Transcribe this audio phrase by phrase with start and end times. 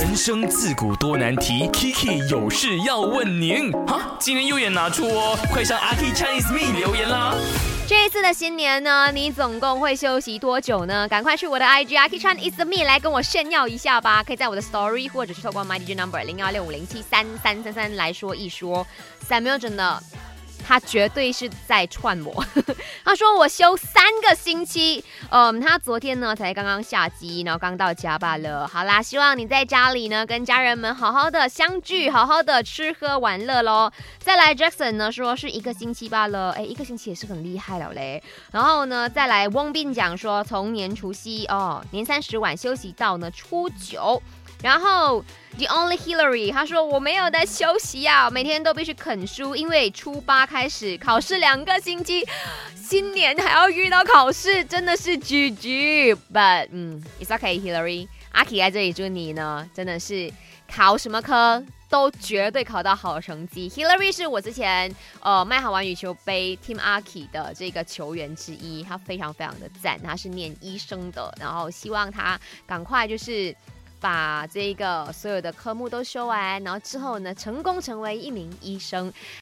[0.00, 3.72] 人生自古多难题，Kiki 有事要问您。
[3.84, 7.34] 哈，今天右眼拿出哦，快上阿 K Chinese Me 留言啦。
[7.88, 11.08] 这一次的新年呢，你总共会休息多久呢？
[11.08, 14.22] 赶快去我的 IG a k i Chan is me 来跟我炫耀一下吧！
[14.22, 18.86] 可以在我的 Story 或者是透过 My DJ Number 零幺六五零七三三三三来说一说。
[19.28, 20.00] Samuel 真的。
[20.66, 22.44] 他绝对是在串我。
[23.04, 28.66] 他说我休三个星期，嗯，他昨天呢才刚刚下机，然后刚到家罢了。
[28.68, 33.90] 好啦，希望你在家里呢跟家人们好好的相聚，好好的吃喝玩乐喽。
[34.18, 38.22] 再来，Jackson 呢说是一个星期罢了，哎，一个星期也是很厉害了嘞。
[38.52, 44.22] 然后呢，再来，翁斌讲说从年除夕哦，年三十晚休息到呢初九。
[44.60, 45.24] 然后
[45.58, 52.24] ，The Only Hillary，他说我没有在休息呀，每天都必须啃书，因为初八开始考试两个星期，
[52.76, 56.16] 新年还要遇到考试，真的是 GG。
[56.32, 60.32] But，嗯，It's okay，Hillary，阿 K 在这里祝你呢，真的是
[60.72, 63.68] 考什么科都绝对考到好成绩。
[63.68, 73.54] Hillary 是我之前呃麦好玩羽球杯 Team 阿 K 的这个球员之一，他非常非常的赞，他是念医生的，然后希望他赶快就是。
[74.00, 79.12] 把这个所有的科目都修完，然后之后呢，成功成为一名医生。